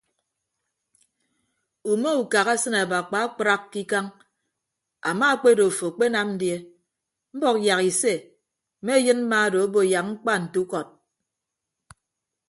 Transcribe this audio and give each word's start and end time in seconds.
Ume 1.91 2.11
ukak 2.21 2.47
asịn 2.53 2.75
abakpa 2.83 3.17
akpraak 3.27 3.63
ke 3.71 3.77
ikañ 3.83 4.05
ama 5.09 5.25
akpedo 5.33 5.63
afo 5.71 5.85
akpenam 5.91 6.29
die 6.41 6.57
mbọk 7.35 7.57
yak 7.67 7.81
ise 7.89 8.13
mme 8.81 8.91
ayịn 8.97 9.19
mma 9.23 9.37
odo 9.47 9.59
obo 9.65 9.81
yak 9.91 10.05
mkpa 10.11 10.33
nte 10.43 10.57
ukọd. 10.65 10.87